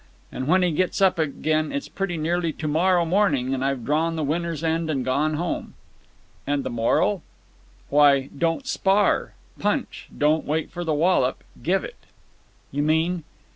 [0.31, 4.15] And when he gets up again it's pretty nearly to morrow morning and I've drawn
[4.15, 5.75] the winner's end and gone home."
[6.47, 7.21] "And the moral?"
[7.89, 9.33] "Why, don't spar.
[9.59, 10.07] Punch!
[10.17, 11.43] Don't wait for the wallop.
[11.61, 12.05] Give it."
[12.71, 13.25] "You mean?"